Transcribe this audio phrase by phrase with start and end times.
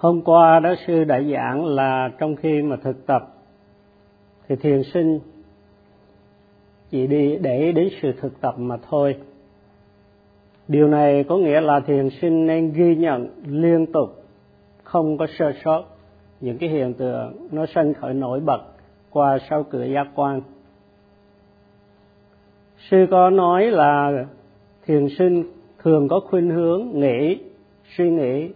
[0.00, 3.34] hôm qua đó sư đã giảng là trong khi mà thực tập,
[4.48, 5.20] thì thiền sinh
[6.90, 9.16] chỉ đi để đến sự thực tập mà thôi.
[10.68, 14.24] Điều này có nghĩa là thiền sinh nên ghi nhận liên tục,
[14.82, 15.84] không có sơ sót
[16.40, 18.60] những cái hiện tượng nó sân khởi nổi bật
[19.10, 20.40] qua sau cửa giác quan.
[22.90, 24.24] Sư có nói là
[24.86, 25.44] thiền sinh
[25.82, 27.38] thường có khuynh hướng nghĩ,
[27.96, 28.50] suy nghĩ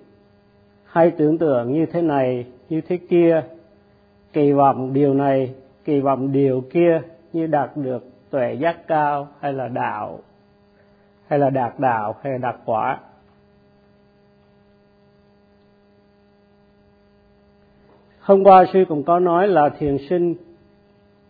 [0.94, 3.42] hay tưởng tượng như thế này như thế kia.
[4.32, 9.52] Kỳ vọng điều này kỳ vọng điều kia như đạt được tuệ giác cao hay
[9.52, 10.18] là đạo
[11.26, 12.98] hay là đạt đạo hay là đạt quả.
[18.20, 20.34] Hôm qua sư cũng có nói là thiền sinh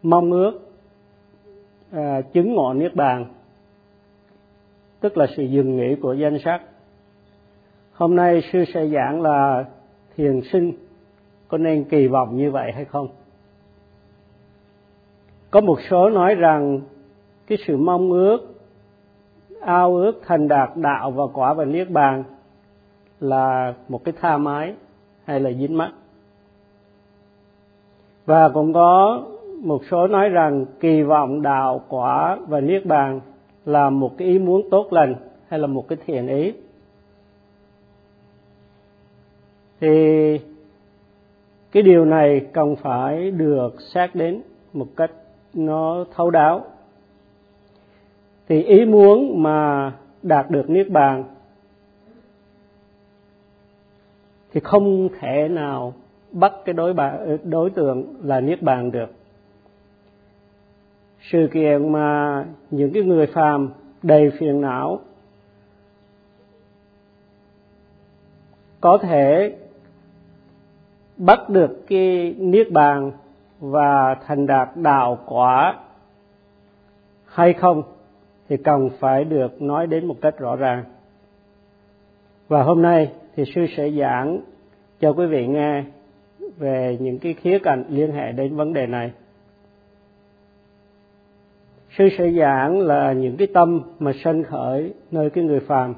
[0.02, 0.60] mong ước
[1.92, 3.26] à, chứng ngộ niết bàn
[5.00, 6.60] tức là sự dừng nghỉ của danh sắc
[7.94, 9.64] hôm nay sư sẽ giảng là
[10.16, 10.72] thiền sinh.
[11.48, 13.08] Có nên kỳ vọng như vậy hay không?
[15.50, 16.80] Có một số nói rằng
[17.46, 18.38] cái sự mong ước,
[19.60, 22.24] ao ước thành đạt đạo và quả và niết bàn
[23.20, 24.74] là một cái tha mái
[25.24, 25.90] hay là dính mắt.
[28.26, 29.22] Và cũng có
[29.62, 33.20] một số nói rằng kỳ vọng đạo quả và niết bàn
[33.64, 35.14] là một cái ý muốn tốt lành
[35.48, 36.52] hay là một cái thiện ý.
[39.84, 40.40] Thì
[41.72, 45.10] cái điều này cần phải được xét đến một cách
[45.54, 46.64] nó thấu đáo.
[48.48, 51.24] Thì ý muốn mà đạt được niết bàn
[54.52, 55.94] thì không thể nào
[56.30, 59.12] bắt cái đối bạn đối tượng là niết bàn được.
[61.30, 63.70] Sự kiện mà những cái người phàm
[64.02, 65.00] đầy phiền não
[68.80, 69.52] có thể
[71.16, 73.12] bắt được cái niết bàn
[73.60, 75.74] và thành đạt đạo quả
[77.24, 77.82] hay không
[78.48, 80.84] thì cần phải được nói đến một cách rõ ràng.
[82.48, 84.40] Và hôm nay thì sư sẽ giảng
[85.00, 85.84] cho quý vị nghe
[86.58, 89.12] về những cái khía cạnh liên hệ đến vấn đề này.
[91.98, 95.94] Sư sẽ giảng là những cái tâm mà sanh khởi nơi cái người phàm.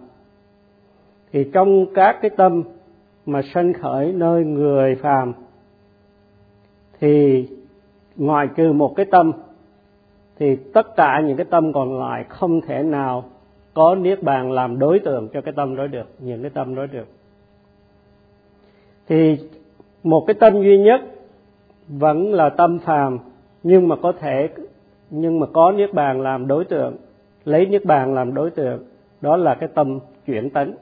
[1.32, 2.62] Thì trong các cái tâm
[3.26, 5.32] mà sân khởi nơi người phàm,
[7.00, 7.46] thì
[8.16, 9.32] ngoài trừ một cái tâm,
[10.38, 13.24] thì tất cả những cái tâm còn lại không thể nào
[13.74, 16.86] có niết bàn làm đối tượng cho cái tâm đó được, những cái tâm đó
[16.86, 17.06] được.
[19.08, 19.38] Thì
[20.02, 21.00] một cái tâm duy nhất
[21.88, 23.18] vẫn là tâm phàm,
[23.62, 24.48] nhưng mà có thể,
[25.10, 26.96] nhưng mà có niết bàn làm đối tượng,
[27.44, 28.84] lấy niết bàn làm đối tượng,
[29.20, 30.74] đó là cái tâm chuyển tấn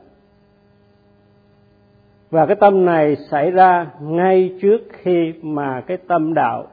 [2.34, 6.66] và cái tâm này xảy ra ngay trước khi mà cái tâm đạo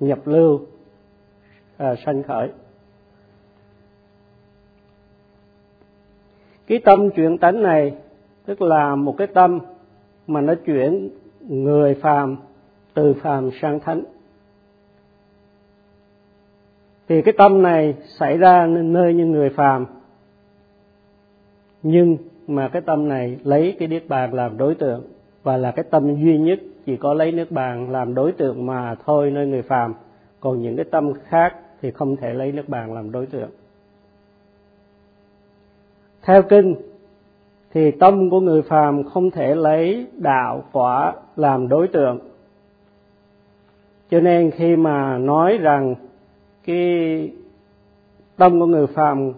[0.00, 0.60] nhập lưu
[1.76, 2.48] à, sanh khởi.
[6.66, 7.94] Cái tâm chuyển tánh này
[8.44, 9.58] tức là một cái tâm
[10.26, 11.10] mà nó chuyển
[11.40, 12.36] người phàm
[12.94, 14.04] từ phàm sang thánh.
[17.08, 19.86] Thì cái tâm này xảy ra nơi như người phàm
[21.82, 22.16] nhưng
[22.46, 25.02] mà cái tâm này lấy cái niết bàn làm đối tượng,
[25.42, 28.94] và là cái tâm duy nhất chỉ có lấy nước bàn làm đối tượng mà
[29.04, 29.94] thôi nơi người phàm.
[30.40, 33.50] Còn những cái tâm khác thì không thể lấy nước bàn làm đối tượng.
[36.22, 36.74] Theo kinh
[37.70, 42.18] thì tâm của người phàm không thể lấy đạo quả làm đối tượng.
[44.10, 45.94] Cho nên khi mà nói rằng
[46.66, 47.30] cái
[48.36, 49.32] tâm của người phàm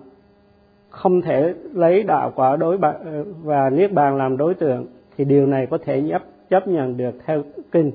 [0.96, 4.86] không thể lấy đạo quả đối ờ, và niết bàn làm đối tượng,
[5.16, 7.42] thì điều này có thể chấp chấp nhận được theo
[7.72, 7.92] kinh.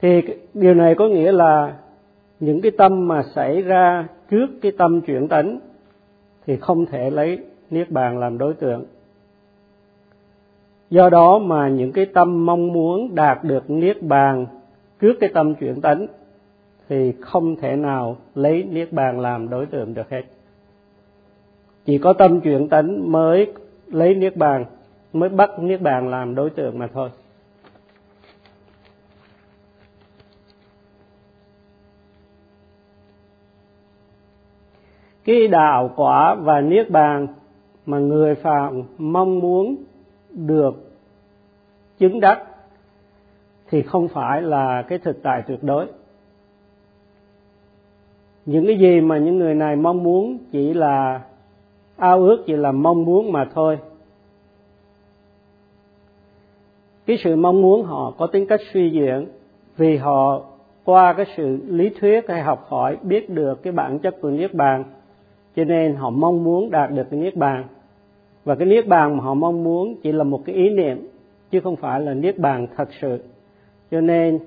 [0.00, 0.22] Thì
[0.54, 1.76] điều này có nghĩa là
[2.40, 5.58] những cái tâm mà xảy ra trước cái tâm chuyển tánh
[6.46, 7.38] thì không thể lấy
[7.70, 8.84] niết bàn làm đối tượng.
[10.90, 14.46] Do đó mà những cái tâm mong muốn đạt được niết bàn
[15.00, 16.06] trước cái tâm chuyển tánh
[16.88, 20.22] thì không thể nào lấy niết bàn làm đối tượng được hết.
[21.84, 23.52] Chỉ có tâm chuyển tánh mới
[23.86, 24.64] lấy niết bàn,
[25.12, 27.10] mới bắt niết bàn làm đối tượng mà thôi.
[35.24, 37.26] Cái đạo quả và niết bàn
[37.86, 39.76] mà người phàm mong muốn
[40.30, 40.74] được
[41.98, 42.42] chứng đắc
[43.70, 45.86] thì không phải là cái thực tại tuyệt đối
[48.46, 51.20] những cái gì mà những người này mong muốn chỉ là
[51.96, 53.78] ao ước, chỉ là mong muốn mà thôi.
[57.06, 59.26] Cái sự mong muốn họ có tính cách suy diễn
[59.76, 60.42] vì họ
[60.84, 64.54] qua cái sự lý thuyết hay học hỏi biết được cái bản chất của niết
[64.54, 64.84] bàn,
[65.56, 67.64] cho nên họ mong muốn đạt được cái niết bàn.
[68.44, 71.08] Và cái niết bàn mà họ mong muốn chỉ là một cái ý niệm,
[71.50, 73.18] chứ không phải là niết bàn thật sự.
[73.90, 74.38] Cho nên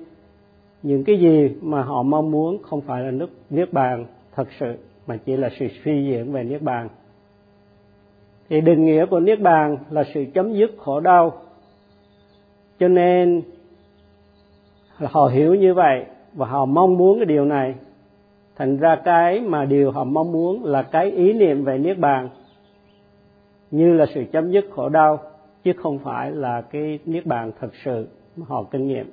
[0.83, 4.05] những cái gì mà họ mong muốn không phải là nước, niết bàn
[4.35, 4.75] thật sự,
[5.07, 6.89] mà chỉ là sự suy diễn về niết bàn.
[8.49, 11.33] Thì định nghĩa của niết bàn là sự chấm dứt khổ đau.
[12.79, 13.41] Cho nên
[14.99, 17.75] là họ hiểu như vậy và họ mong muốn cái điều này.
[18.55, 22.29] Thành ra cái mà điều họ mong muốn là cái ý niệm về niết bàn
[23.71, 25.19] như là sự chấm dứt khổ đau,
[25.63, 29.11] chứ không phải là cái niết bàn thật sự mà họ kinh nghiệm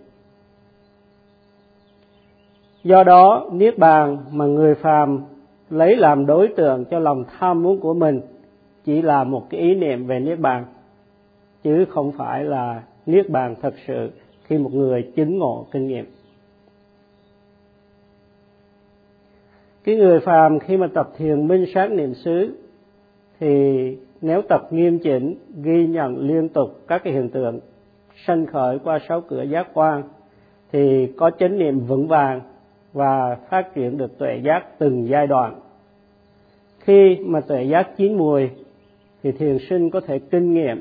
[2.87, 5.21] do đó, niết bàn mà người phàm
[5.71, 8.21] lấy làm đối tượng cho lòng tham muốn của mình
[8.85, 10.65] chỉ là một cái ý niệm về niết bàn,
[11.65, 14.11] chứ không phải là niết bàn thật sự
[14.45, 16.07] khi một người chứng ngộ kinh nghiệm.
[19.85, 22.57] Cái người phàm khi mà tập thiền minh sát niệm xứ
[23.41, 27.61] thì nếu tập nghiêm chỉnh, ghi nhận liên tục các cái hiện tượng
[28.27, 30.03] sanh khởi qua sáu cửa giác quan,
[30.73, 32.41] thì có chánh niệm vững vàng
[32.97, 35.61] và phát triển được tuệ giác từng giai đoạn.
[36.79, 38.51] Khi mà tuệ giác chín mùi,
[39.23, 40.81] thì thiền sinh có thể kinh nghiệm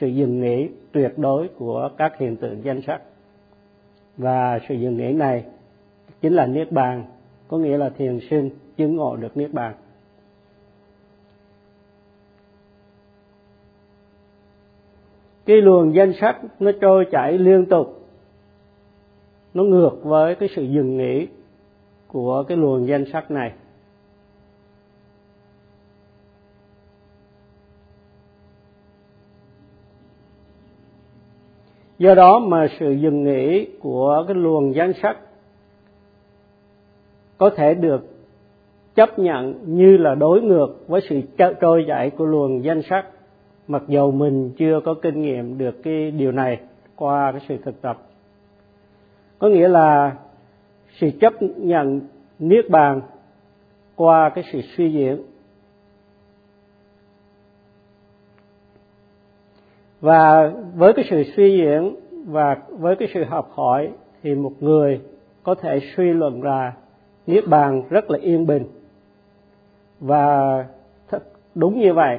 [0.00, 3.00] sự dừng nghỉ tuyệt đối của các hiện tượng danh sắc.
[4.16, 5.44] Và sự dừng nghỉ này
[6.20, 7.04] chính là niết bàn,
[7.48, 9.74] có nghĩa là thiền sinh chứng ngộ được niết bàn.
[15.46, 18.05] Cái luồng danh sắc nó trôi chảy liên tục
[19.56, 21.26] nó ngược với cái sự dừng nghỉ
[22.06, 23.52] của cái luồng danh sắc này.
[31.98, 35.16] Do đó mà sự dừng nghỉ của cái luồng danh sắc
[37.38, 38.06] có thể được
[38.94, 41.20] chấp nhận như là đối ngược với sự
[41.60, 43.06] trôi chảy của luồng danh sắc,
[43.68, 46.58] mặc dầu mình chưa có kinh nghiệm được cái điều này
[46.96, 47.98] qua cái sự thực tập
[49.38, 50.16] có nghĩa là
[50.98, 52.00] sự chấp nhận
[52.38, 53.00] niết bàn
[53.96, 55.22] qua cái sự suy diễn.
[60.00, 61.96] Và với cái sự suy diễn
[62.26, 63.90] và với cái sự học hỏi
[64.22, 65.00] thì một người
[65.42, 66.72] có thể suy luận ra
[67.26, 68.64] niết bàn rất là yên bình.
[70.00, 70.64] Và
[71.08, 71.22] thật,
[71.54, 72.18] đúng như vậy,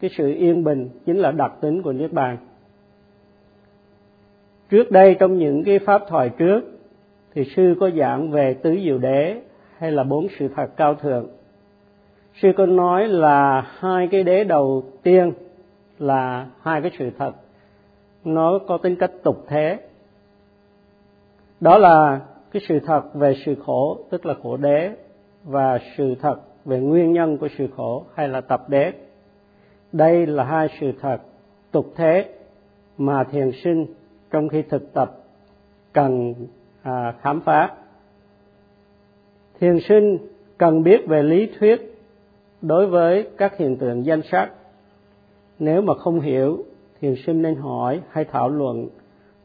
[0.00, 2.36] cái sự yên bình chính là đặc tính của niết bàn
[4.70, 6.60] trước đây trong những cái pháp thoại trước,
[7.34, 9.40] thì sư có giảng về tứ diệu đế
[9.78, 11.28] hay là bốn sự thật cao thượng.
[12.42, 15.32] Sư có nói là hai cái đế đầu tiên
[15.98, 17.32] là hai cái sự thật.
[18.24, 19.78] Nó có tính cách tục thế.
[21.60, 22.20] Đó là
[22.52, 24.90] cái sự thật về sự khổ, tức là khổ đế,
[25.44, 28.92] và sự thật về nguyên nhân của sự khổ hay là tập đế.
[29.92, 31.18] Đây là hai sự thật
[31.70, 32.28] tục thế
[32.98, 33.86] mà thiền sinh
[34.34, 35.16] trong khi thực tập
[35.92, 36.34] cần
[36.82, 37.70] à, khám phá.
[39.60, 40.18] Thiền sinh
[40.58, 42.00] cần biết về lý thuyết
[42.62, 44.50] đối với các hiện tượng danh sắc.
[45.58, 46.64] Nếu mà không hiểu
[47.00, 48.88] thiền sinh nên hỏi hay thảo luận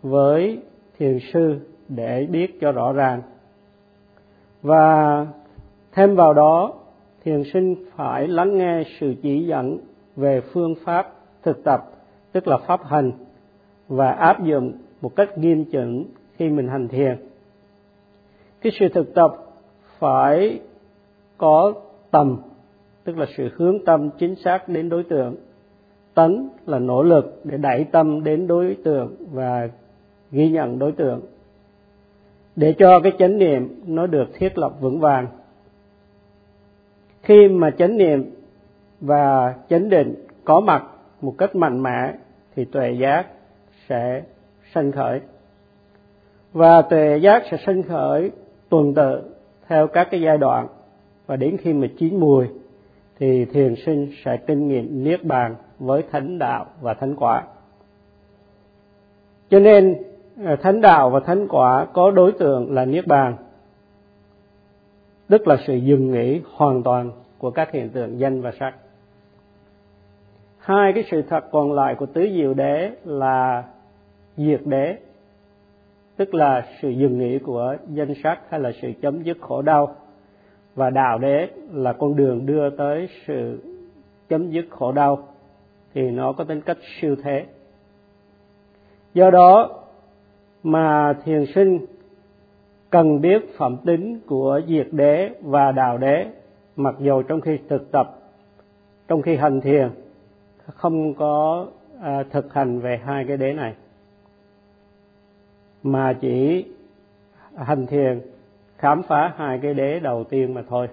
[0.01, 0.59] với
[0.97, 1.59] thiền sư
[1.89, 3.21] để biết cho rõ ràng.
[4.61, 5.25] Và
[5.91, 6.73] thêm vào đó
[7.23, 9.77] thiền sinh phải lắng nghe sự chỉ dẫn
[10.15, 11.13] về phương pháp
[11.43, 11.91] thực tập
[12.31, 13.11] tức là pháp hành
[13.89, 16.05] và áp dụng một cách nghiêm chỉnh
[16.37, 17.17] khi mình hành thiền.
[18.61, 19.35] Cái sự thực tập
[19.99, 20.59] phải
[21.37, 21.73] có
[22.11, 22.37] tầm,
[23.03, 25.35] tức là sự hướng tâm chính xác đến đối tượng.
[26.13, 29.69] Tấn là nỗ lực để đẩy tâm đến đối tượng và
[30.31, 31.21] ghi nhận đối tượng.
[32.55, 35.27] Để cho cái chánh niệm nó được thiết lập vững vàng.
[37.21, 38.31] Khi mà chánh niệm
[39.01, 40.83] và chánh định có mặt
[41.21, 42.13] một cách mạnh mẽ,
[42.55, 43.25] thì tuệ giác
[43.89, 44.21] sẽ
[44.73, 45.21] sanh khởi.
[46.53, 48.31] Và tuệ giác sẽ sanh khởi
[48.69, 49.21] tuần tự
[49.67, 50.67] theo các cái giai đoạn.
[51.27, 52.47] Và đến khi mà chín mùi,
[53.19, 57.43] thì thiền sinh sẽ kinh nghiệm niết bàn với thánh đạo và thánh quả.
[59.49, 60.03] Cho nên
[60.45, 63.35] à, thánh đạo và thánh quả có đối tượng là niết bàn.
[65.27, 68.73] Tức là sự dừng nghỉ hoàn toàn của các hiện tượng danh và sắc.
[70.57, 73.63] Hai cái sự thật còn lại của tứ diệu đế là
[74.39, 74.97] diệt đế
[76.17, 79.95] tức là sự dừng nghỉ của danh sắc hay là sự chấm dứt khổ đau.
[80.75, 83.59] Và đạo đế là con đường đưa tới sự
[84.29, 85.27] chấm dứt khổ đau
[85.93, 87.45] thì nó có tính cách siêu thế.
[89.13, 89.69] Do đó
[90.63, 91.85] mà thiền sinh
[92.89, 96.25] cần biết phẩm tính của diệt đế và đạo đế
[96.75, 98.19] mặc dù trong khi thực tập
[99.07, 99.89] trong khi hành thiền
[100.65, 101.67] không có
[102.01, 103.73] à, thực hành về hai cái đế này
[105.83, 106.65] mà chỉ
[107.55, 108.21] hành thiền,
[108.77, 110.87] khám phá hai cái đế đầu tiên mà thôi.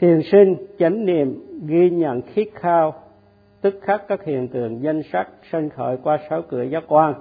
[0.00, 2.94] Thiền sinh chánh niệm ghi nhận khít khao,
[3.60, 7.14] tức khắc các hiện tượng danh sắc sanh khởi qua sáu cửa giác quan.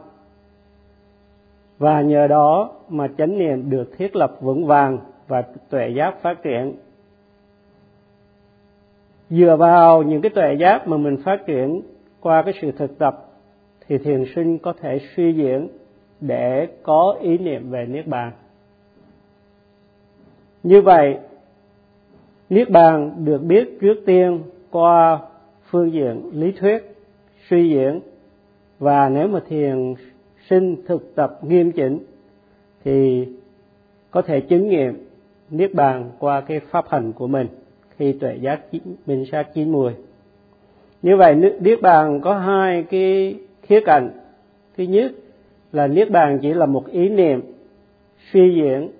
[1.77, 6.43] Và nhờ đó mà chánh niệm được thiết lập vững vàng và tuệ giác phát
[6.43, 6.75] triển.
[9.29, 11.81] Dựa vào những cái tuệ giác mà mình phát triển
[12.21, 13.28] qua cái sự thực tập
[13.89, 15.67] thì thiền sinh có thể suy diễn
[16.21, 18.31] để có ý niệm về niết bàn.
[20.63, 21.17] Như vậy,
[22.49, 24.39] niết bàn được biết trước tiên
[24.71, 25.19] qua
[25.69, 26.95] phương diện lý thuyết,
[27.49, 27.99] suy diễn.
[28.79, 29.93] Và nếu mà thiền
[30.49, 31.99] sinh thực tập nghiêm chỉnh,
[32.83, 33.27] thì
[34.11, 35.05] có thể chứng nghiệm
[35.49, 37.47] niết bàn qua cái pháp hành của mình,
[37.97, 38.61] khi tuệ giác
[39.05, 39.91] minh sát chín mùi.
[41.01, 43.35] Như vậy, niết bàn có hai cái
[43.69, 44.11] khía cạnh.
[44.77, 45.11] Thứ nhất
[45.71, 47.41] là niết bàn chỉ là một ý niệm
[48.31, 48.91] suy diễn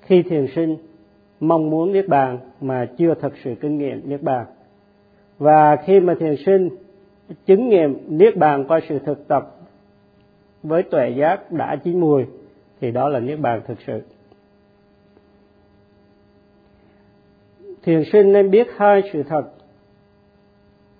[0.00, 0.76] khi thiền sinh,
[1.40, 4.46] mong muốn niết bàn mà chưa thật sự kinh nghiệm niết bàn.
[5.38, 6.68] Và khi mà thiền sinh,
[7.46, 9.56] chứng nghiệm niết bàn qua sự thực tập
[10.62, 12.24] với tuệ giác đã chín mùi,
[12.80, 14.02] thì đó là niết bàn thực sự.
[17.82, 19.44] Thiền sinh nên biết hai sự thật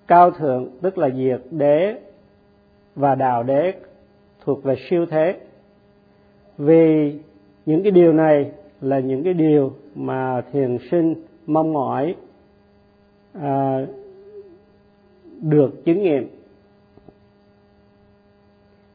[0.06, 1.96] cao thượng, tức là diệt đế
[2.98, 3.74] và đạo đế
[4.44, 5.36] thuộc về siêu thế.
[6.58, 7.18] Vì
[7.66, 8.50] những cái điều này
[8.80, 11.14] là những cái điều mà thiền sinh
[11.46, 12.14] mong mỏi
[13.32, 13.86] à,
[15.40, 16.28] được chứng nghiệm.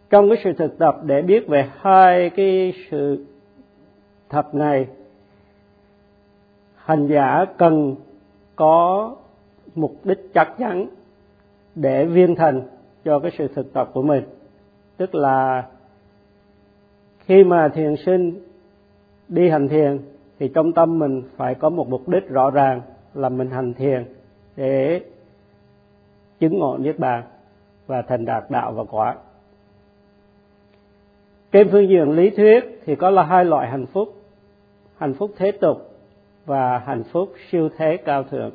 [0.10, 3.26] Trong cái sự thực tập để biết về hai cái sự
[4.30, 4.88] thật này
[6.76, 7.96] hành giả cần
[8.56, 9.16] có
[9.76, 10.88] mục đích chắc chắn
[11.76, 12.62] để viên thành
[13.06, 14.24] cho cái sự thực tập của mình.
[14.98, 15.68] Tức là
[17.20, 18.42] khi mà thiền sinh
[19.28, 20.00] đi hành thiền,
[20.40, 22.82] thì trong tâm mình phải có một mục đích rõ ràng
[23.14, 24.06] là mình hành thiền
[24.56, 25.02] để
[26.40, 27.24] chứng ngộ niết bàn
[27.88, 29.16] và thành đạt đạo và quả.
[31.52, 34.14] Trên phương diện lý thuyết thì có là hai loại hạnh phúc
[34.98, 35.78] hạnh phúc thế tục
[36.46, 38.52] và hạnh phúc siêu thế cao thượng.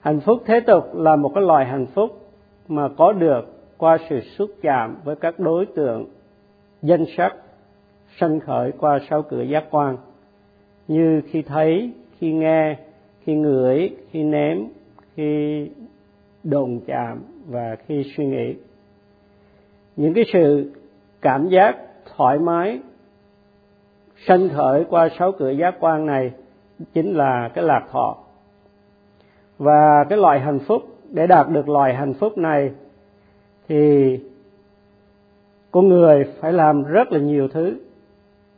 [0.00, 2.27] Hạnh phúc thế tục là một cái loại hạnh phúc
[2.68, 3.40] mà có được
[3.78, 6.06] qua sự xúc chạm với các đối tượng
[6.82, 7.34] danh sắc
[8.20, 9.96] sanh khởi qua sáu cửa giác quan.
[10.88, 12.76] Như khi thấy, khi nghe,
[13.24, 14.56] khi ngửi, khi nếm,
[15.16, 15.70] khi
[16.44, 18.54] đụng chạm và khi suy nghĩ.
[19.96, 20.72] Những cái sự
[21.20, 21.76] cảm giác
[22.16, 22.80] thoải mái
[24.26, 26.32] sanh khởi qua sáu cửa giác quan này
[26.94, 28.16] chính là cái lạc thọ.
[29.58, 32.70] Và cái loại hạnh phúc để đạt được loại hạnh phúc này,
[33.68, 34.20] thì
[35.70, 37.78] con người phải làm rất là nhiều thứ.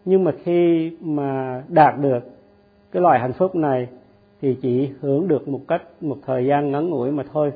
[0.04, 2.21] Nhưng mà khi mà đạt được
[2.92, 3.88] cái loại hạnh phúc này,
[4.40, 7.52] thì chỉ hưởng được một cách, một thời gian ngắn ngủi mà thôi.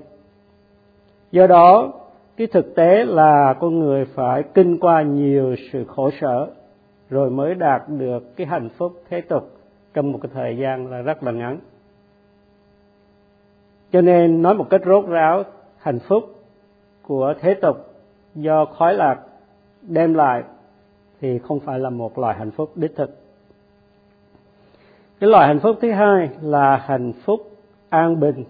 [1.33, 1.93] Do đó,
[2.37, 6.51] cái thực tế là con người phải kinh qua nhiều sự khổ sở
[7.11, 9.51] rồi mới đạt được cái hạnh phúc thế tục
[9.95, 11.59] trong một cái thời gian là rất là ngắn
[13.95, 15.43] cho nên nói một cách rốt ráo,
[15.79, 16.25] hạnh phúc
[17.03, 17.77] của thế tục
[18.35, 19.21] do khói lạc
[19.83, 20.43] đem lại
[21.21, 23.11] thì không phải là một loại hạnh phúc đích thực.
[25.21, 27.41] Cái loại hạnh phúc thứ hai là hạnh phúc
[27.89, 28.45] an bình,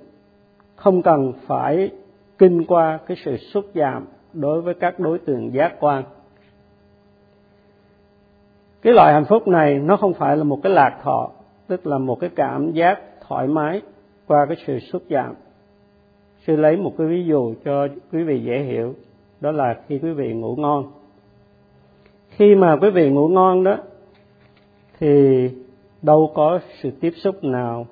[0.77, 1.91] không cần phải
[2.39, 6.05] kinh qua cái sự xúc giảm đối với các đối tượng giác quan.
[8.83, 11.31] Cái loại hạnh phúc này nó không phải là một cái lạc thọ,
[11.67, 13.83] tức là một cái cảm giác thoải mái
[14.27, 15.35] qua cái sự xuất giảm
[16.47, 18.95] sư lấy một cái ví dụ cho quý vị dễ hiểu,
[19.41, 20.93] đó là khi quý vị ngủ ngon.
[22.31, 23.79] Khi mà quý vị ngủ ngon đó,
[25.01, 25.51] thì
[26.03, 27.87] đâu có sự tiếp xúc nào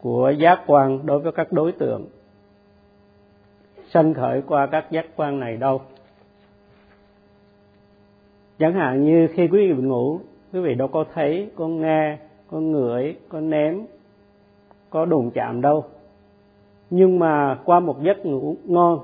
[0.00, 2.06] của giác quan đối với các đối tượng
[3.90, 5.80] sanh khởi qua các giác quan này đâu.
[8.58, 10.20] Chẳng hạn như khi quý vị ngủ,
[10.52, 12.18] quý vị đâu có thấy, có nghe,
[12.50, 13.74] có ngửi, có nếm
[14.94, 15.84] có đụng chạm đâu.
[16.90, 18.98] Nhưng mà qua một giấc ngủ ngon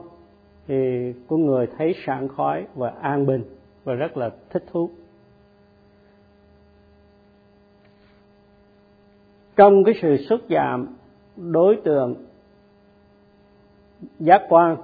[0.67, 3.45] thì con người thấy sảng khoái và an bình
[3.85, 4.91] và rất là thích thú.
[9.57, 10.97] Trong cái sự xuất giảm
[11.37, 12.15] đối tượng
[14.19, 14.77] giác quan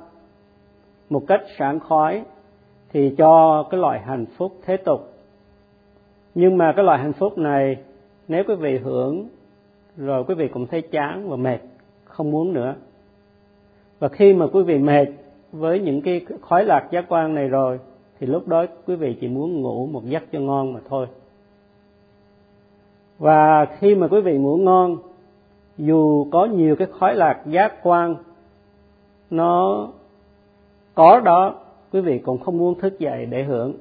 [1.10, 2.24] một cách sảng khoái
[2.88, 5.12] thì cho cái loại hạnh phúc thế tục.
[6.34, 7.76] Nhưng mà cái loại hạnh phúc này,
[8.28, 9.28] nếu quý vị hưởng
[9.96, 11.58] rồi quý vị cũng thấy chán và mệt,
[12.04, 12.74] không muốn nữa.
[13.98, 15.06] Và khi mà quý vị mệt
[15.52, 17.78] với những cái khói lạc giác quan này rồi,
[18.20, 21.06] thì lúc đó quý vị chỉ muốn ngủ một giấc cho ngon mà thôi.
[23.18, 24.96] Và khi mà quý vị ngủ ngon,
[25.78, 28.16] dù có nhiều cái khói lạc giác quan
[29.30, 29.88] nó
[30.94, 31.54] có đó,
[31.92, 33.74] quý vị cũng không muốn thức dậy để hưởng.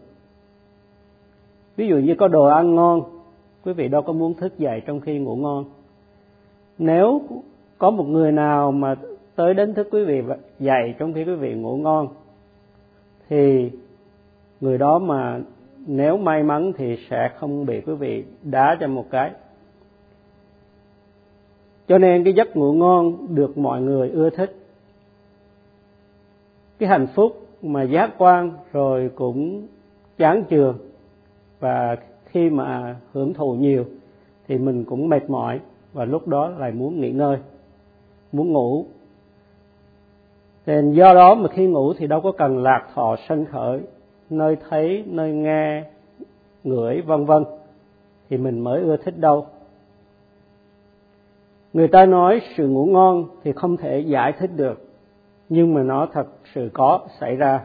[1.75, 3.01] Ví dụ như có đồ ăn ngon,
[3.65, 5.65] quý vị đâu có muốn thức dậy trong khi ngủ ngon
[6.77, 7.22] nếu
[7.77, 8.96] có một người nào mà
[9.36, 10.22] tới đến thức quý vị
[10.60, 12.08] dậy trong khi quý vị ngủ ngon,
[13.29, 13.72] thì
[14.62, 15.39] người đó mà
[15.88, 19.32] nếu may mắn thì sẽ không bị quý vị đá cho một cái.
[21.88, 24.55] Cho nên cái giấc ngủ ngon được mọi người ưa thích.
[26.79, 29.67] Cái hạnh phúc mà giác quan rồi cũng
[30.17, 30.77] chán chường,
[31.60, 33.86] và khi mà hưởng thụ nhiều
[34.48, 35.60] thì mình cũng mệt mỏi
[35.95, 37.37] và lúc đó lại muốn nghỉ ngơi,
[38.31, 38.85] muốn ngủ.
[40.65, 43.79] Nên do đó mà khi ngủ thì đâu có cần lạc thọ sân khởi,
[44.29, 45.83] nơi thấy, nơi nghe,
[46.63, 47.43] ngửi, vân vân,
[48.29, 49.45] thì mình mới ưa thích đâu.
[51.73, 54.87] Người ta nói sự ngủ ngon thì không thể giải thích được,
[55.49, 57.61] nhưng mà nó thật sự có xảy ra.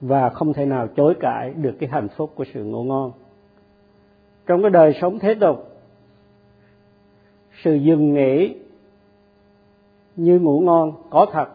[0.00, 3.12] Và không thể nào chối cãi được cái hạnh phúc của sự ngủ ngon.
[4.46, 5.69] Trong cái đời sống thế tục
[7.64, 8.54] sự dừng nghỉ
[10.16, 11.46] như ngủ ngon có thật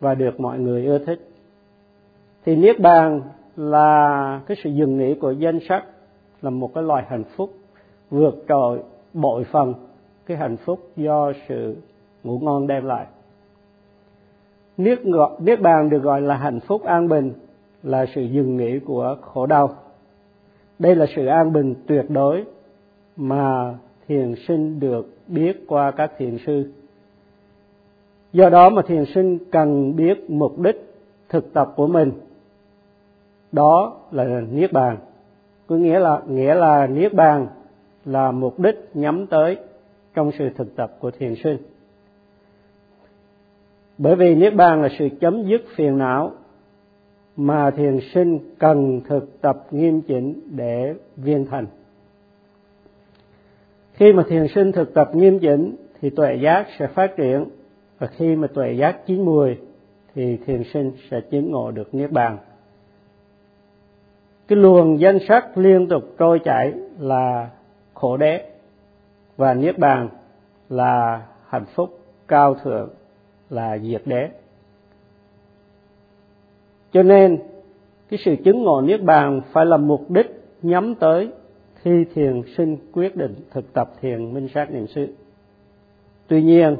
[0.00, 1.28] và được mọi người ưa thích.
[2.44, 3.22] Thì niết bàn
[3.56, 5.84] là cái sự dừng nghỉ của danh sắc
[6.42, 7.50] là một cái loài hạnh phúc
[8.10, 8.82] vượt trội,
[9.12, 9.74] bội phần
[10.26, 11.76] cái hạnh phúc do sự
[12.24, 13.06] ngủ ngon đem lại.
[14.76, 14.98] Niết
[15.40, 17.32] niết bàn được gọi là hạnh phúc an bình,
[17.82, 19.70] là sự dừng nghỉ của khổ đau.
[20.78, 22.44] Đây là sự an bình tuyệt đối
[23.16, 23.74] mà
[24.08, 26.72] thiền sinh được biết qua các thiền sư.
[28.32, 30.94] Do đó mà thiền sinh cần biết mục đích
[31.28, 32.12] thực tập của mình.
[33.52, 34.96] Đó là niết bàn.
[35.66, 37.46] Có nghĩa là nghĩa là niết bàn
[38.04, 39.56] là mục đích nhắm tới
[40.14, 41.58] trong sự thực tập của thiền sinh.
[43.98, 46.32] Bởi vì niết bàn là sự chấm dứt phiền não
[47.36, 51.66] mà thiền sinh cần thực tập nghiêm chỉnh để viên thành
[53.98, 57.44] khi mà thiền sinh thực tập nghiêm chỉnh, thì tuệ giác sẽ phát triển.
[57.98, 59.56] Và khi mà tuệ giác chín mùi,
[60.14, 62.38] thì thiền sinh sẽ chứng ngộ được niết bàn.
[64.48, 67.50] Cái luồng danh sắc liên tục trôi chảy là
[67.94, 68.50] khổ đế,
[69.36, 70.08] và niết bàn
[70.68, 72.88] là hạnh phúc cao thượng,
[73.50, 74.28] là diệt đế.
[76.92, 77.38] Cho nên,
[78.10, 81.30] cái sự chứng ngộ niết bàn phải là mục đích nhắm tới
[81.88, 85.06] khi thiền sinh quyết định thực tập thiền minh sát niệm xứ.
[86.26, 86.76] Tuy nhiên,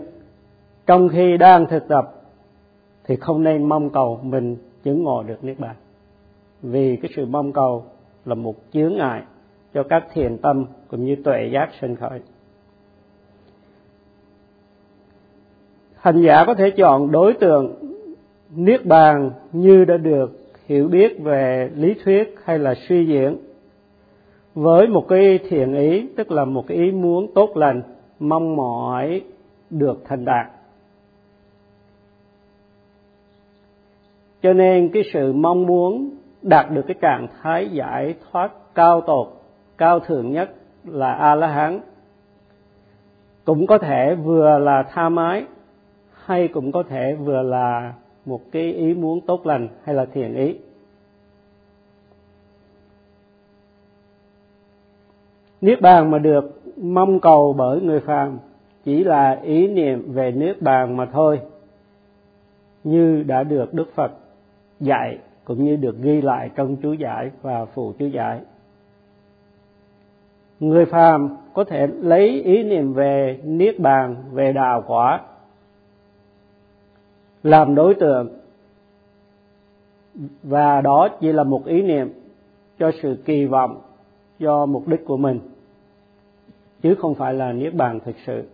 [0.87, 2.15] trong khi đang thực tập,
[3.05, 5.77] thì không nên mong cầu mình chứng ngộ được niết bàn.
[6.63, 7.85] Vì cái sự mong cầu
[8.25, 9.23] là một chướng ngại
[9.75, 12.21] cho các thiền tâm cũng như tuệ giác sinh khởi.
[15.95, 17.75] Hành giả có thể chọn đối tượng
[18.51, 23.48] niết bàn như đã được hiểu biết về lý thuyết hay là suy diễn
[24.59, 27.83] với một cái thiện ý, tức là một cái ý muốn tốt lành,
[28.19, 29.23] mong mỏi
[29.71, 30.47] được thành đạt.
[34.43, 36.11] Cho nên cái sự mong muốn
[36.43, 39.29] đạt được cái trạng thái giải thoát cao tột,
[39.77, 40.51] cao thượng nhất
[40.85, 41.81] là a la hán
[43.45, 45.45] cũng có thể vừa là tha mái,
[46.13, 47.95] hay cũng có thể vừa là
[48.25, 50.57] một cái ý muốn tốt lành hay là thiện ý.
[55.61, 58.39] Niết bàn mà được mong cầu bởi người phàm,
[58.85, 61.41] chỉ là ý niệm về niết bàn mà thôi,
[62.85, 64.13] như đã được đức phật
[64.81, 68.41] dạy cũng như được ghi lại trong chú giải và phụ chú giải.
[70.61, 75.21] Người phàm có thể lấy ý niệm về niết bàn, về đạo quả,
[77.43, 78.29] làm đối tượng,
[80.43, 82.13] và đó chỉ là một ý niệm
[82.79, 83.81] cho sự kỳ vọng
[84.39, 85.41] do mục đích của mình
[86.83, 88.45] chứ không phải là niết bàn thực sự.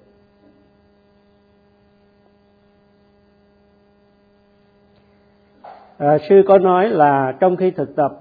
[5.99, 8.21] À, sư có nói là trong khi thực tập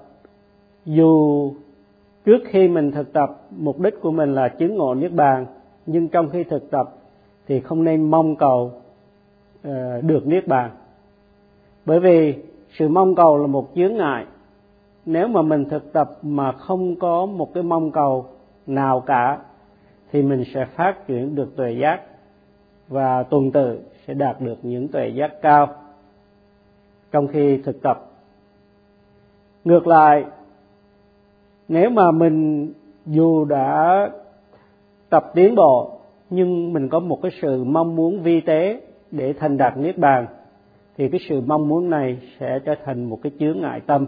[0.84, 1.52] dù
[2.24, 5.46] trước khi mình thực tập mục đích của mình là chứng ngộ niết bàn
[5.86, 6.94] nhưng trong khi thực tập
[7.46, 8.72] thì không nên mong cầu
[9.68, 9.72] uh,
[10.02, 10.70] được niết bàn.
[11.86, 12.34] Bởi vì
[12.78, 14.26] sự mong cầu là một chướng ngại
[15.06, 18.26] nếu mà mình thực tập mà không có một cái mong cầu
[18.66, 19.38] nào cả,
[20.12, 22.00] thì mình sẽ phát triển được tuệ giác
[22.88, 25.68] và tuần tự sẽ đạt được những tuệ giác cao.
[27.12, 28.10] Trong khi thực tập,
[29.64, 30.24] ngược lại,
[31.68, 32.72] nếu mà mình
[33.06, 34.10] dù đã
[35.08, 35.98] tập tiến bộ,
[36.30, 40.26] nhưng mình có một cái sự mong muốn vi tế để thành đạt niết bàn,
[40.96, 44.06] thì cái sự mong muốn này sẽ trở thành một cái chướng ngại tâm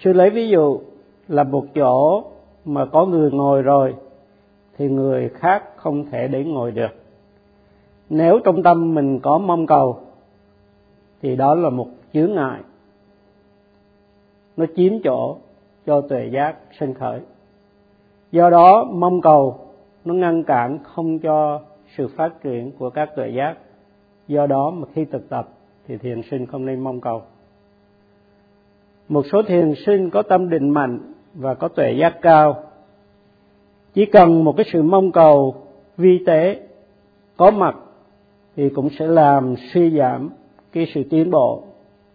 [0.00, 0.80] sư lấy ví dụ
[1.28, 2.24] là một chỗ
[2.64, 3.94] mà có người ngồi rồi,
[4.76, 6.90] thì người khác không thể đến ngồi được.
[8.10, 9.98] Nếu trong tâm mình có mong cầu,
[11.22, 12.60] thì đó là một chướng ngại.
[14.56, 15.36] Nó chiếm chỗ
[15.86, 17.20] cho tuệ giác sinh khởi.
[18.32, 19.58] Do đó, mong cầu
[20.04, 21.60] nó ngăn cản không cho
[21.96, 23.56] sự phát triển của các tuệ giác.
[24.28, 25.48] Do đó mà khi thực tập,
[25.88, 27.22] thì thiền sinh không nên mong cầu
[29.08, 30.98] một số thiền sinh có tâm định mạnh
[31.34, 32.62] và có tuệ giác cao.
[33.94, 35.54] Chỉ cần một cái sự mong cầu
[35.96, 36.60] vi tế
[37.36, 37.76] có mặt
[38.56, 40.30] thì cũng sẽ làm suy giảm
[40.72, 41.62] cái sự tiến bộ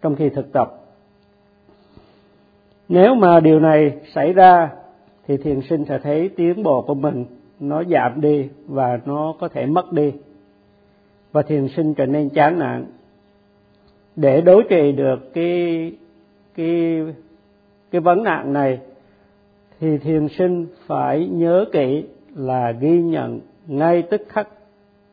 [0.02, 0.78] trong khi thực tập.
[2.88, 4.70] Nếu mà điều này xảy ra
[5.26, 7.24] thì thiền sinh sẽ thấy tiến bộ của mình
[7.60, 10.12] nó giảm đi và nó có thể mất đi.
[11.32, 12.86] Và thiền sinh trở nên chán nản.
[14.16, 15.92] Để đối trị được cái
[16.54, 17.02] cái
[17.90, 18.80] cái vấn nạn này,
[19.80, 24.48] thì thiền sinh phải nhớ kỹ là ghi nhận ngay tức khắc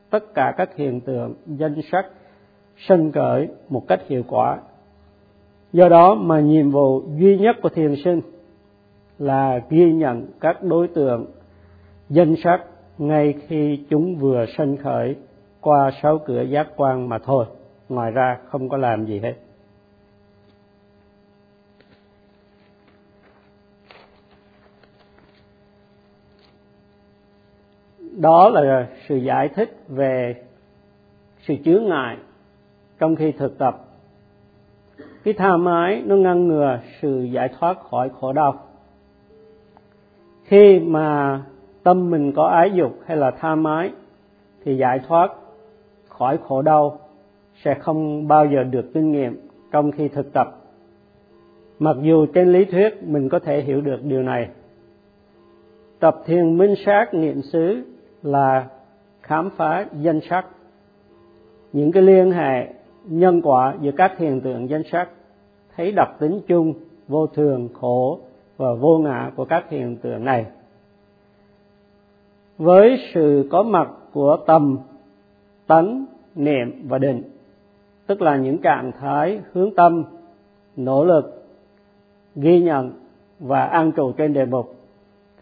[0.10, 2.06] tất cả các hiện tượng danh sắc
[2.78, 4.60] sân cởi một cách hiệu quả.
[5.74, 8.22] Do đó mà nhiệm vụ duy nhất của thiền sinh
[9.20, 11.26] là ghi nhận các đối tượng
[12.10, 12.60] danh sắc
[12.98, 15.16] ngay khi chúng vừa sân khởi
[15.62, 17.46] qua sáu cửa giác quan mà thôi.
[17.90, 19.34] Ngoài ra không có làm gì hết.
[28.20, 30.36] Đó là sự giải thích về
[31.48, 32.18] sự chướng ngại
[33.00, 33.86] trong khi thực tập.
[35.24, 38.60] Cái tha mái nó ngăn ngừa sự giải thoát khỏi khổ đau.
[40.44, 41.42] Khi mà
[41.84, 43.92] tâm mình có ái dục hay là tha mái,
[44.66, 45.32] thì giải thoát
[46.08, 47.00] khỏi khổ đau
[47.64, 50.56] sẽ không bao giờ được kinh nghiệm trong khi thực tập.
[51.80, 54.50] Mặc dù trên lý thuyết mình có thể hiểu được điều này
[56.00, 57.84] tập thiền minh sát niệm xứ
[58.24, 58.68] là
[59.22, 60.46] khám phá danh sắc.
[61.74, 62.68] Những cái liên hệ
[63.06, 65.10] nhân quả giữa các hiện tượng danh sắc,
[65.76, 66.74] thấy đặc tính chung,
[67.08, 68.20] vô thường, khổ
[68.58, 70.46] và vô ngã của các hiện tượng này.
[72.58, 74.78] Với sự có mặt của tâm
[75.68, 76.06] tấn
[76.36, 77.24] niệm và định,
[78.08, 80.04] tức là những trạng thái hướng tâm,
[80.76, 81.46] nỗ lực,
[82.36, 82.92] ghi nhận
[83.40, 84.79] và an trụ trên đề mục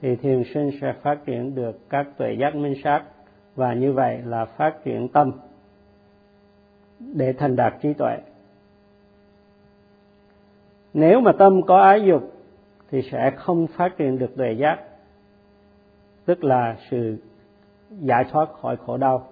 [0.02, 3.04] thì thiền sinh sẽ phát triển được các tuệ giác minh sát,
[3.56, 5.32] và như vậy là phát triển tâm
[7.00, 8.18] để thành đạt trí tuệ.
[10.94, 12.34] Nếu mà tâm có ái dục
[12.92, 14.80] thì sẽ không phát triển được tuệ giác,
[16.26, 17.18] tức là sự
[17.90, 19.28] giải thoát khỏi khổ đau.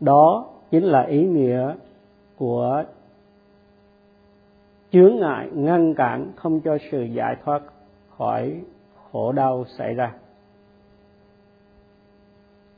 [0.00, 1.74] Đó chính là ý nghĩa
[2.36, 2.84] của
[4.92, 7.62] chướng ngại, ngăn cản không cho sự giải thoát
[8.16, 8.60] khỏi
[9.12, 10.12] khổ đau xảy ra.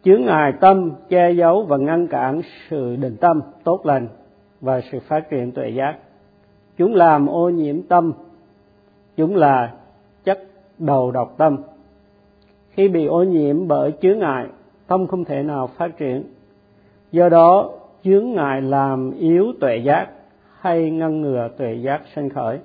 [0.04, 2.40] Chướng ngại tâm, che giấu và ngăn cản
[2.70, 4.08] sự định tâm tốt lành
[4.60, 5.98] và sự phát triển tuệ giác.
[6.76, 8.12] Chúng làm ô nhiễm tâm.
[9.16, 9.74] Chúng là
[10.24, 10.40] chất
[10.78, 11.56] đầu độc tâm.
[12.70, 14.46] Khi bị ô nhiễm bởi chướng ngại,
[14.86, 16.24] tâm không thể nào phát triển.
[17.12, 17.70] Do đó,
[18.04, 20.08] chướng ngại làm yếu tuệ giác
[20.58, 22.58] hay ngăn ngừa tuệ giác sinh khởi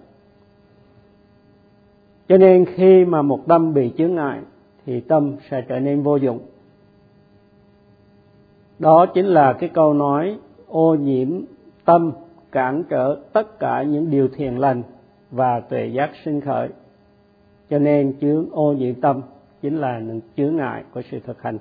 [2.27, 4.39] cho nên khi mà một tâm bị chướng ngại,
[4.85, 6.39] thì tâm sẽ trở nên vô dụng.
[8.79, 11.41] Đó chính là cái câu nói, ô nhiễm
[11.85, 12.11] tâm
[12.51, 14.83] cản trở tất cả những điều thiền lành
[15.31, 16.69] và tuệ giác sinh khởi.
[17.69, 19.21] Cho nên chướng ô nhiễm tâm
[19.61, 21.57] chính là những chướng ngại của sự thực hành.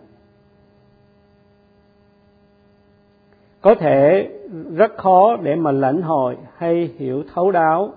[3.61, 4.31] Có thể
[4.77, 7.93] rất khó để mà lãnh hội hay hiểu thấu đáo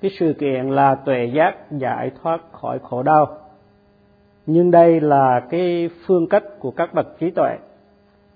[0.00, 3.36] cái sự kiện là tuệ giác giải thoát khỏi khổ đau.
[4.46, 7.56] Nhưng đây là cái phương cách của các bậc trí tuệ.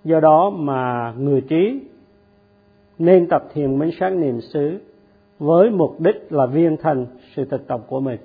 [0.05, 1.81] Do đó mà người trí
[2.99, 4.79] nên tập thiền minh sát niệm xứ
[5.39, 8.21] với mục đích là viên thành sự thực tập của mình.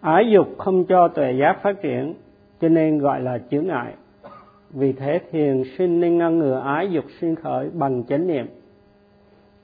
[0.00, 2.14] Ái dục không cho tuệ giác phát triển,
[2.60, 3.92] cho nên gọi là chướng ngại.
[4.70, 8.46] Vì thế thiền sinh nên ngăn ngừa ái dục sinh khởi bằng chánh niệm.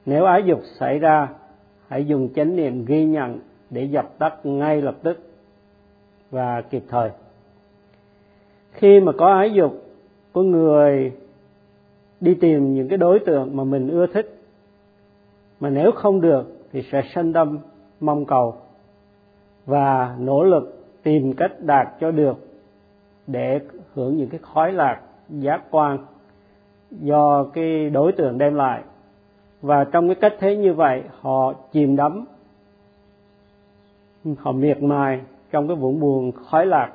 [0.07, 1.29] Nếu ái dục xảy ra
[1.93, 3.39] hãy dùng chánh niệm ghi nhận
[3.71, 5.19] để dập tắt ngay lập tức
[6.31, 7.11] và kịp thời.
[8.73, 9.85] Khi mà có ái dục,
[10.33, 11.13] có người
[12.21, 14.43] đi tìm những cái đối tượng mà mình ưa thích,
[15.61, 17.59] mà nếu không được thì sẽ sanh tâm
[18.01, 18.55] mong cầu
[19.67, 22.37] và nỗ lực tìm cách đạt cho được
[23.27, 23.61] để
[23.95, 25.99] hưởng những cái khói lạc giác quan
[26.91, 28.83] do cái đối tượng đem lại
[29.62, 32.25] và trong cái cách thế như vậy, họ chìm đắm,
[34.38, 35.20] họ miệt mài
[35.51, 36.92] trong cái vũng buồn khói lạc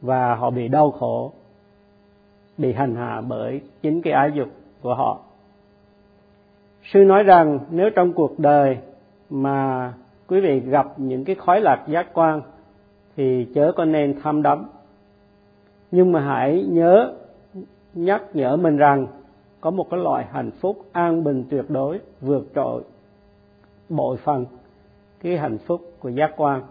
[0.00, 1.32] và họ bị đau khổ,
[2.58, 4.48] bị hành hạ bởi chính cái ái dục
[4.82, 5.20] của họ.
[6.92, 8.78] Sư nói rằng, nếu trong cuộc đời
[9.30, 9.92] mà
[10.26, 12.42] quý vị gặp những cái khói lạc giác quan,
[13.16, 14.66] thì chớ có nên tham đắm.
[15.90, 17.14] Nhưng mà hãy nhớ,
[17.94, 19.06] nhắc nhở mình rằng
[19.62, 22.82] có một cái loại hạnh phúc an bình tuyệt đối, vượt trội,
[23.88, 24.46] bội phần
[25.22, 26.62] cái hạnh phúc của giác quan.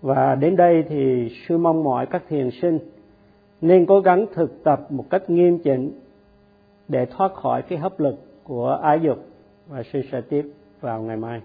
[0.00, 2.78] Và đến đây thì sư mong mỏi các thiền sinh
[3.60, 6.00] nên cố gắng thực tập một cách nghiêm chỉnh
[6.88, 9.18] để thoát khỏi cái hấp lực của ái dục.
[9.68, 11.40] Và sư sẽ tiếp vào ngày mai.